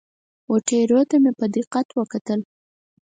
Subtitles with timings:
[0.49, 2.39] وه ټیرو ته مې په دقت وکتل.